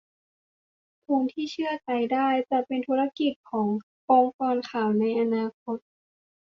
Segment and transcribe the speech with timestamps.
[1.03, 3.67] ข้อมูลที่เชื่อใจได้ จะเป็นธุรกิจของ
[4.11, 5.77] องค์กรข่าวในอนาคต